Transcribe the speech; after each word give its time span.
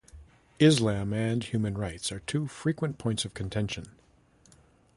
Islam 0.57 1.13
and 1.13 1.43
human 1.43 1.77
rights 1.77 2.11
are 2.11 2.21
two 2.21 2.47
frequent 2.47 2.97
points 2.97 3.23
of 3.23 3.35
contention. 3.35 3.85